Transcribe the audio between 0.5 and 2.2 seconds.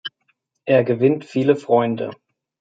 Er gewinnt viele Freunde.